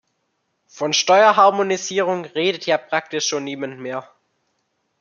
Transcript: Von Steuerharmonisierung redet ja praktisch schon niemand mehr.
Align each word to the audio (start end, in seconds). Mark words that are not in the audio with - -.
Von 0.65 0.93
Steuerharmonisierung 0.93 2.25
redet 2.25 2.65
ja 2.65 2.79
praktisch 2.79 3.27
schon 3.27 3.43
niemand 3.43 3.77
mehr. 3.79 4.11